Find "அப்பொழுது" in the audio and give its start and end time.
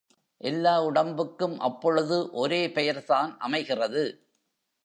1.59-2.31